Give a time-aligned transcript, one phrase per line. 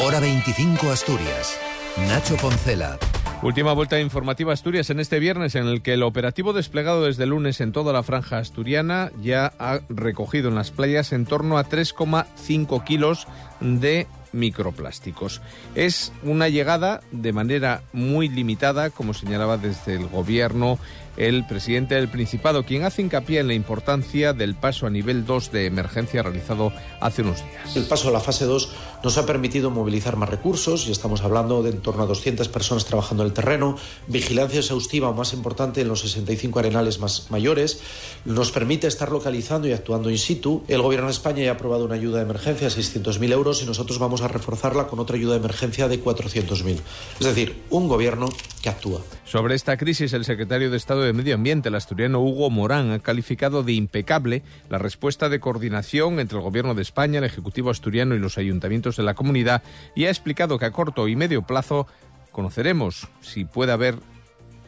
[0.00, 1.58] Hora 25 Asturias.
[2.06, 2.96] Nacho Poncela.
[3.42, 7.60] Última vuelta informativa Asturias en este viernes en el que el operativo desplegado desde lunes
[7.60, 12.84] en toda la franja asturiana ya ha recogido en las playas en torno a 3,5
[12.84, 13.26] kilos
[13.60, 15.40] de microplásticos.
[15.74, 20.78] Es una llegada de manera muy limitada, como señalaba desde el gobierno
[21.18, 25.50] el presidente del Principado, quien hace hincapié en la importancia del paso a nivel 2
[25.50, 27.76] de emergencia realizado hace unos días.
[27.76, 28.72] El paso a la fase 2
[29.02, 32.84] nos ha permitido movilizar más recursos y estamos hablando de en torno a 200 personas
[32.84, 37.80] trabajando en el terreno, vigilancia exhaustiva más importante en los 65 arenales más mayores,
[38.24, 40.62] nos permite estar localizando y actuando in situ.
[40.68, 43.66] El Gobierno de España ya ha aprobado una ayuda de emergencia de 600.000 euros y
[43.66, 46.80] nosotros vamos a reforzarla con otra ayuda de emergencia de 400.000.
[47.20, 48.28] Es decir, un gobierno
[48.62, 49.00] que actúa.
[49.24, 52.98] Sobre esta crisis, el secretario de Estado de Medio Ambiente, el asturiano Hugo Morán, ha
[53.00, 58.14] calificado de impecable la respuesta de coordinación entre el Gobierno de España, el Ejecutivo asturiano
[58.14, 59.62] y los ayuntamientos de la comunidad
[59.94, 61.86] y ha explicado que a corto y medio plazo
[62.32, 63.96] conoceremos si puede haber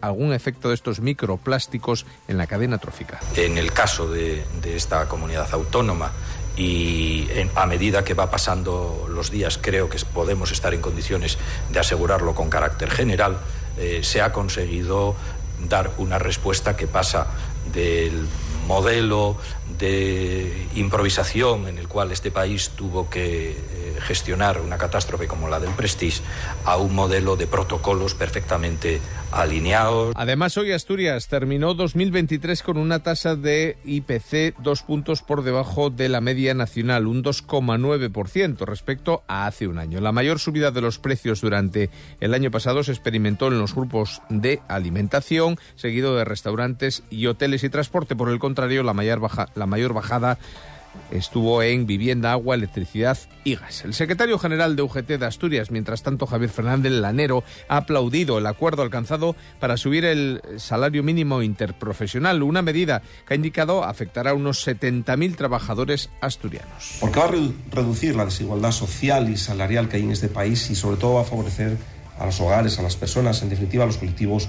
[0.00, 3.18] algún efecto de estos microplásticos en la cadena trófica.
[3.34, 6.12] En el caso de, de esta comunidad autónoma
[6.56, 11.38] y a medida que va pasando los días creo que podemos estar en condiciones
[11.70, 13.38] de asegurarlo con carácter general,
[13.78, 15.16] eh, se ha conseguido
[15.68, 17.26] dar una respuesta que pasa
[17.72, 18.26] del
[18.66, 19.36] modelo
[19.78, 25.60] de improvisación en el cual este país tuvo que eh, gestionar una catástrofe como la
[25.60, 26.22] del Prestige
[26.64, 29.00] a un modelo de protocolos perfectamente
[29.32, 30.14] alineados.
[30.16, 36.08] Además, hoy Asturias terminó 2023 con una tasa de IPC dos puntos por debajo de
[36.08, 40.00] la media nacional, un 2,9% respecto a hace un año.
[40.00, 44.22] La mayor subida de los precios durante el año pasado se experimentó en los grupos
[44.28, 48.16] de alimentación, seguido de restaurantes y hoteles y transporte.
[48.16, 49.20] Por el contrario, la mayor,
[49.54, 50.38] la mayor bajada
[51.10, 53.84] estuvo en vivienda, agua, electricidad y gas.
[53.84, 58.46] El secretario general de UGT de Asturias, mientras tanto Javier Fernández Lanero, ha aplaudido el
[58.46, 64.34] acuerdo alcanzado para subir el salario mínimo interprofesional, una medida que ha indicado afectará a
[64.34, 66.96] unos 70.000 trabajadores asturianos.
[67.00, 67.32] Porque va a
[67.70, 71.22] reducir la desigualdad social y salarial que hay en este país y sobre todo va
[71.22, 71.76] a favorecer
[72.18, 74.48] a los hogares, a las personas, en definitiva a los colectivos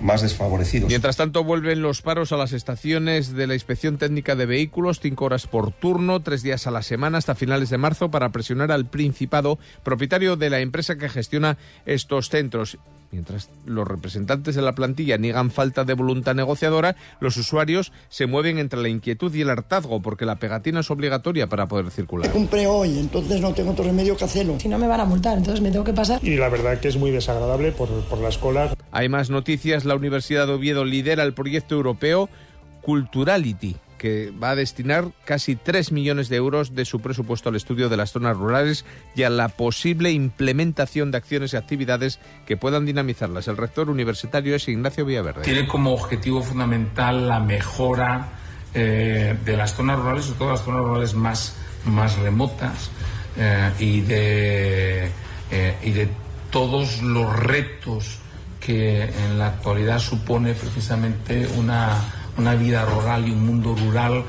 [0.00, 0.88] más desfavorecidos.
[0.88, 5.26] Mientras tanto, vuelven los paros a las estaciones de la Inspección Técnica de Vehículos, cinco
[5.26, 8.86] horas por turno, tres días a la semana hasta finales de marzo para presionar al
[8.86, 12.78] Principado, propietario de la empresa que gestiona estos centros.
[13.10, 18.58] Mientras los representantes de la plantilla niegan falta de voluntad negociadora, los usuarios se mueven
[18.58, 22.30] entre la inquietud y el hartazgo porque la pegatina es obligatoria para poder circular.
[22.30, 24.60] Compré hoy, entonces no tengo otro remedio que hacerlo.
[24.60, 26.22] Si no me van a multar, entonces me tengo que pasar.
[26.22, 28.74] Y la verdad que es muy desagradable por, por la escuela.
[28.98, 29.84] Hay más noticias.
[29.84, 32.28] La Universidad de Oviedo lidera el proyecto europeo
[32.82, 37.88] Culturality que va a destinar casi 3 millones de euros de su presupuesto al estudio
[37.88, 42.86] de las zonas rurales y a la posible implementación de acciones y actividades que puedan
[42.86, 43.46] dinamizarlas.
[43.46, 45.42] El rector universitario es Ignacio Villaverde.
[45.42, 48.30] Tiene como objetivo fundamental la mejora
[48.74, 51.54] eh, de las zonas rurales, sobre todo las zonas rurales más,
[52.20, 52.90] remotas
[53.36, 56.08] eh, eh, y de
[56.50, 58.22] todos los retos
[58.60, 61.96] que en la actualidad supone precisamente una
[62.38, 64.24] una vida rural y un mundo rural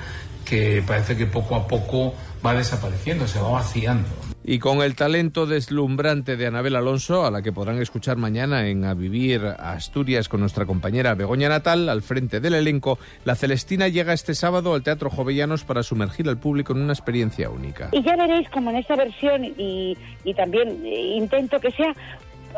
[0.46, 4.08] que parece que poco a poco va desapareciendo, se va vaciando.
[4.44, 8.84] Y con el talento deslumbrante de Anabel Alonso, a la que podrán escuchar mañana en
[8.84, 14.14] A Vivir Asturias con nuestra compañera Begoña Natal, al frente del elenco, la Celestina llega
[14.14, 17.90] este sábado al Teatro Jovellanos para sumergir al público en una experiencia única.
[17.92, 21.94] Y ya veréis como en esta versión, y, y también eh, intento que sea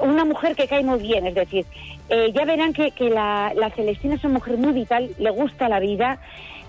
[0.01, 1.65] una mujer que cae muy bien, es decir,
[2.09, 6.19] eh, ya verán que, la, Celestina es una mujer muy vital, le gusta la vida,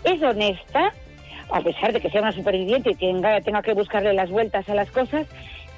[0.05, 0.93] es honesta,
[1.51, 4.75] a pesar de que sea una superviviente y tenga, tenga que buscarle las vueltas a
[4.75, 5.27] las cosas,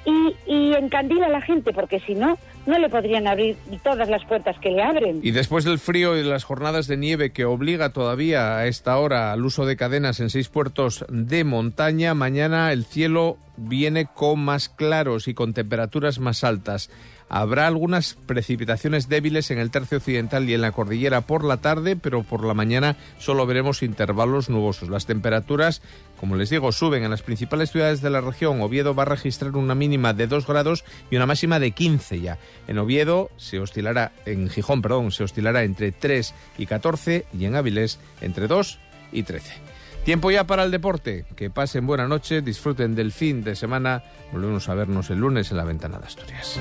[0.05, 4.23] y, y encandila a la gente, porque si no, no le podrían abrir todas las
[4.25, 5.19] puertas que le abren.
[5.23, 9.31] Y después del frío y las jornadas de nieve que obliga todavía a esta hora
[9.31, 14.69] al uso de cadenas en seis puertos de montaña, mañana el cielo viene con más
[14.69, 16.89] claros y con temperaturas más altas.
[17.27, 21.95] Habrá algunas precipitaciones débiles en el tercio occidental y en la cordillera por la tarde,
[21.95, 24.89] pero por la mañana solo veremos intervalos nubosos.
[24.89, 25.81] Las temperaturas,
[26.19, 28.61] como les digo, suben en las principales ciudades de la región.
[28.61, 32.37] Oviedo va a registrar una mínima de 2 grados y una máxima de 15 ya.
[32.67, 37.55] En Oviedo se oscilará, en Gijón, perdón, se oscilará entre 3 y 14 y en
[37.55, 38.79] Áviles entre 2
[39.11, 39.74] y 13.
[40.05, 41.25] Tiempo ya para el deporte.
[41.35, 44.03] Que pasen buena noche, disfruten del fin de semana.
[44.31, 46.59] Volvemos a vernos el lunes en la ventana de Asturias.